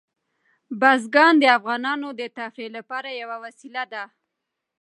[0.79, 4.03] بزګان د افغانانو د تفریح لپاره یوه وسیله ده.